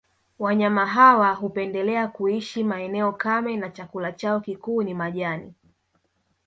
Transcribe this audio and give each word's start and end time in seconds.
Wanyama 0.39 0.85
hawa 0.85 1.33
hupendelea 1.33 2.07
kuishi 2.07 2.63
maeneo 2.63 3.11
kame 3.11 3.57
na 3.57 3.69
chakula 3.69 4.11
chao 4.11 4.39
kikuu 4.39 4.83
ni 4.83 4.93
majani 4.93 5.53